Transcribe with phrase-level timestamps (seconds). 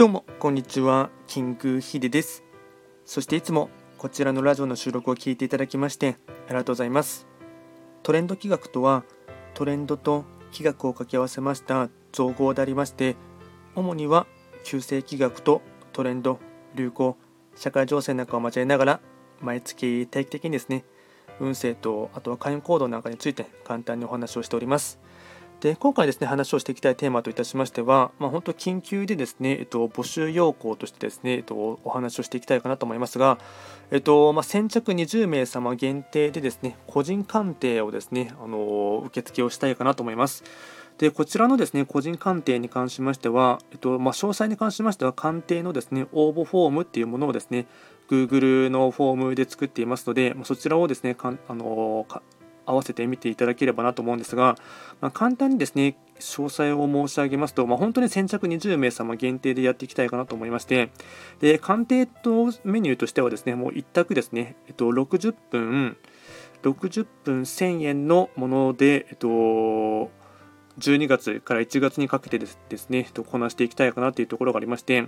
[0.00, 2.42] どうもこんにちは、キングヒデです。
[3.04, 3.68] そしていつも
[3.98, 6.16] こちらのラジオの収録を聞いていただきまして
[6.48, 7.26] ありがとうございます。
[8.02, 9.04] トレンド企画とは、
[9.52, 13.14] トレンドと企画を掛け合わせました造語でありまして、
[13.74, 14.26] 主には
[14.64, 15.60] 旧世企画と
[15.92, 16.38] トレンド、
[16.74, 17.18] 流行、
[17.54, 19.00] 社会情勢なんかを交えながら、
[19.42, 20.86] 毎月定期的にですね、
[21.40, 24.98] 運勢とあとは会員行動なんかについて簡単にお話をしております。
[25.60, 33.38] で今回ですね話をしていきたいテーマといたしましては、まあ、本当緊急でですね、えっと、募集要項としてですね、えっと、お話をしていきたいかなと思いますが、
[33.90, 40.44] えっとまあ、先着20名様限定でですね個人鑑定をですねあの受付をしたいかなと思います。
[40.96, 47.66] でこちらのですね個人鑑定に関しましては、えっとまあ、詳細に関しましては鑑定のですね応募フォームっていうものをですね
[48.10, 52.06] Google のフォームで作っていますので、そちらをですねかあの
[52.70, 54.56] 合わせて見ていただければなと思うんですが、
[55.00, 60.90] まあ、簡単にですね詳細を申し上げますと、まあ、本当に先着20名様限定でやっていきたいかなと思いまして
[61.40, 65.96] で鑑定とメニューとしてはですねもう一択ですね、えっと、60分
[66.62, 69.28] 60分1000円のもので、えっと、
[70.78, 75.06] 12月から1月にかけてですですね、こなしていきたいかなというところがありまして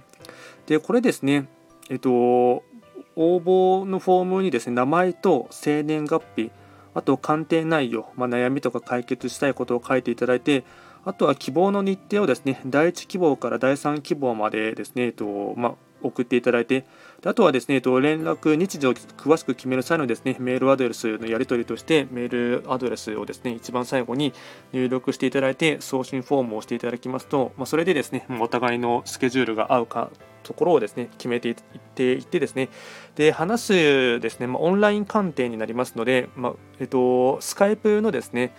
[0.66, 1.48] でこれですね
[1.90, 6.50] えっと応募のフォームにですね名前と生年月日
[6.94, 10.64] あと鑑定内容、まあ、悩みとか解決したいことを書いていただいて、
[11.04, 16.84] あとは希望の日程をですね、第1希望から第3希望までですね、えっとまあ、送っていただいて、
[17.24, 24.32] あとはですね、えっと、連絡、日時を詳しく決める際のですね、メールアドレスのやり取りとして、メールアドレスをですね、一番最後に
[24.72, 30.10] 入力していただいて、送信フォームをしていただきますと、まあ、それでですね、お互いのスケジュールが合うか
[30.52, 31.54] ところをですね決めていっ
[31.94, 32.68] ていってですね。
[33.16, 38.54] で話すですね、まあ、オンライン鑑定になりますので、まあ、えっと、スカイプのですね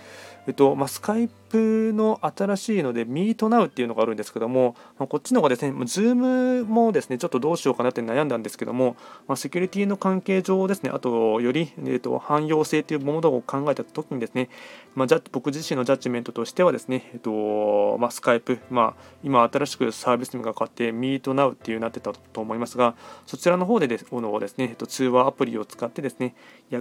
[0.48, 8.96] えっとまあ、スカイプの新しいので MeetNow っていうのがあるんですけども、まあ、こっちの方がですね Zoom もですねちょっとどうしようかなって悩んだんですけども、
[9.28, 14.50] まあ、セキュリティの関係上ですねあとより、えっと、汎用性というものを考えた時にですね、
[14.96, 22.96] まあ、僕自身のジャッジメントとしてはですね、えっとまあ、スカイプ、まあ、今新しくサービス名が変わって MeetNow っていうなってたと思いますが
[23.28, 26.36] そちらの方でですのですね、えっと、通話アプリを使ってですね、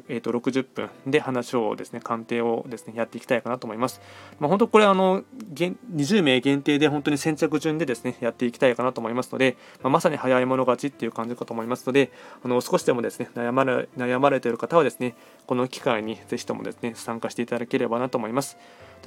[0.09, 4.01] えっと、60分で話をですね鑑定をですねやっていきたいかななと思います。
[4.41, 5.23] まあ、本当これあの
[5.55, 12.11] 20名限定で本当に先着順でですねやっていきたいかなと思いますので、まあ、まさに早い者勝ちっていう感じかと思いますので
[12.45, 15.15] あの少しでもですね悩まれ悩まれている方はですね
[15.47, 18.57] この機会にぜひともですね参加していただければなと思います。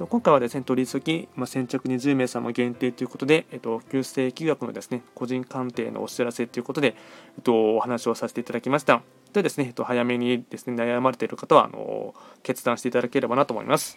[0.04, 6.96] 今回はですね、取り急ぎ、まあ、先着20名様限定ということで、えっと、旧世企画のですね、個人鑑定のお知らせということで、
[7.38, 9.00] えっと、お話をさせていただきました。
[9.32, 13.96] でですね、えっと、早めにですね、悩まれている方は、あの、決断していただければなと思います。